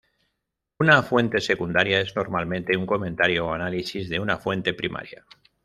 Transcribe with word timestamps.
Una 0.79 1.03
fuente 1.03 1.39
secundaria 1.39 1.99
es 2.01 2.15
normalmente 2.15 2.75
un 2.75 2.87
comentario 2.87 3.45
o 3.45 3.53
análisis 3.53 4.09
de 4.09 4.19
una 4.19 4.37
fuente 4.39 4.73
primaria. 4.73 5.27